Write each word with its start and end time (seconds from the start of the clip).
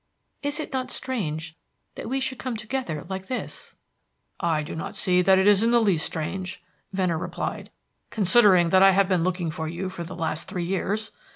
Is 0.41 0.59
it 0.59 0.73
not 0.73 0.89
strange 0.89 1.55
that 1.93 2.09
we 2.09 2.19
should 2.19 2.39
come 2.39 2.57
together 2.57 3.05
like 3.07 3.27
this?" 3.27 3.75
"I 4.39 4.63
do 4.63 4.75
not 4.75 4.95
see 4.95 5.21
that 5.21 5.37
it 5.37 5.45
is 5.45 5.61
in 5.61 5.69
the 5.69 5.79
least 5.79 6.07
strange," 6.07 6.63
Venner 6.91 7.19
replied, 7.19 7.69
"considering 8.09 8.69
that 8.69 8.81
I 8.81 8.93
have 8.97 9.07
been 9.07 9.23
looking 9.23 9.51
for 9.51 9.67
you 9.67 9.91
for 9.91 10.03
the 10.03 10.15
last 10.15 10.47
three 10.47 10.65
years. 10.65 11.11